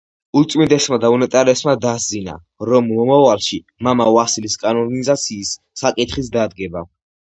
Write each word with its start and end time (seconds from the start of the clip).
უწმინდესმა 0.39 0.97
და 1.01 1.09
უნეტარესმა 1.15 1.75
დასძინა, 1.83 2.33
რომ 2.71 2.89
მომავალში 2.93 3.61
მამა 3.89 4.09
ვასილის 4.19 4.57
კანონიზაციის 4.65 5.53
საკითხიც 5.83 6.33
დადგება. 6.39 6.83